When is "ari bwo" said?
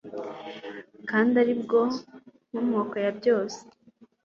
1.41-1.81